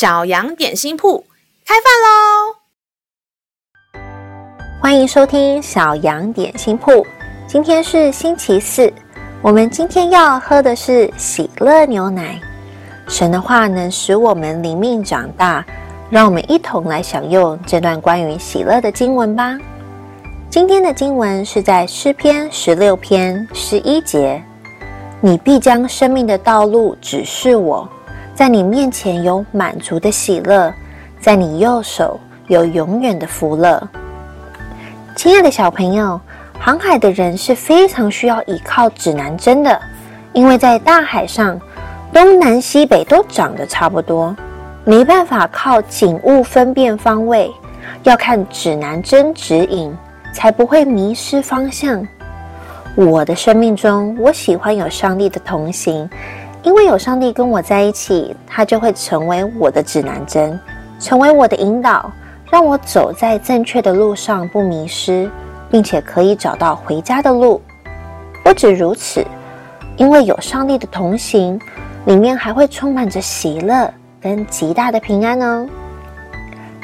[0.00, 1.22] 小羊点心铺
[1.66, 2.56] 开饭喽！
[4.80, 7.06] 欢迎收听小羊点心铺。
[7.46, 8.90] 今天是星期四，
[9.42, 12.40] 我们今天要喝的是喜乐牛奶。
[13.08, 15.62] 神的话能使我们灵命长大，
[16.08, 19.54] 让我们一同来享用这段关于喜乐的经文吧。
[20.48, 24.42] 今天的经文是在诗篇十六篇十一节
[25.20, 27.86] ：“你必将生命的道路指示我。”
[28.40, 30.72] 在你面前有满足的喜乐，
[31.20, 32.18] 在你右手
[32.48, 33.86] 有永远的福乐。
[35.14, 36.18] 亲爱的小朋友，
[36.58, 39.78] 航海的人是非常需要依靠指南针的，
[40.32, 41.60] 因为在大海上，
[42.14, 44.34] 东南西北都长得差不多，
[44.86, 47.52] 没办法靠景物分辨方位，
[48.04, 49.94] 要看指南针指引，
[50.32, 52.02] 才不会迷失方向。
[52.94, 56.08] 我的生命中，我喜欢有上帝的同行。
[56.62, 60.58] 因为有上帝跟我在一起，他就会成为我的指南针，
[60.98, 62.12] 成为我的引导，
[62.50, 65.30] 让我走在正确的路上不迷失，
[65.70, 67.62] 并且可以找到回家的路。
[68.44, 69.24] 不止如此，
[69.96, 71.58] 因为有上帝的同行，
[72.04, 75.66] 里面还会充满着喜乐跟极大的平安哦。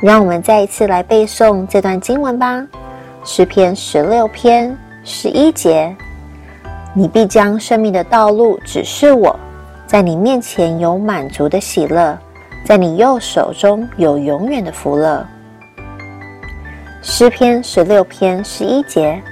[0.00, 2.58] 让我们再一次来背诵这段经文吧，
[3.24, 5.94] 《诗篇》十六篇十一节
[6.94, 9.36] ：“你必将生命的道路指示我。”
[9.94, 12.18] 在你面前有满足的喜乐，
[12.64, 15.24] 在你右手中有永远的福乐。
[17.00, 19.22] 诗篇十六篇十一节：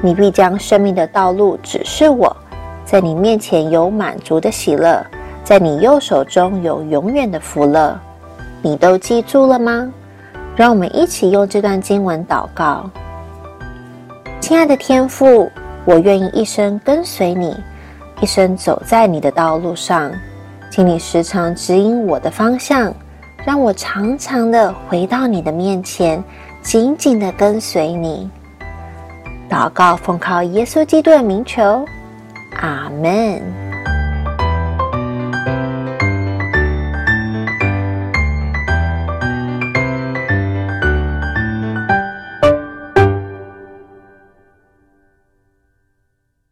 [0.00, 2.34] 你必将生命的道路指示我，
[2.82, 5.04] 在你面前有满足的喜乐，
[5.44, 7.94] 在你右手中有永远的福乐。
[8.62, 9.92] 你都记住了吗？
[10.56, 12.88] 让我们一起用这段经文祷告。
[14.40, 15.52] 亲爱的天父，
[15.84, 17.54] 我愿意一生跟随你。
[18.20, 20.10] 一生走在你的道路上，
[20.70, 22.92] 请你时常指引我的方向，
[23.44, 26.22] 让我常常的回到你的面前，
[26.62, 28.30] 紧紧的跟随你。
[29.48, 31.84] 祷告奉靠耶稣基督的名求，
[32.60, 33.65] 阿门。